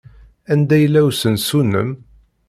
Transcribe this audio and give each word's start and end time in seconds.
Anda 0.51 0.77
yella 0.79 1.01
usensu-nnem? 1.09 1.89